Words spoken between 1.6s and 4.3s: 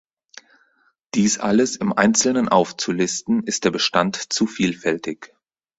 im Einzelnen aufzulisten ist der Bestand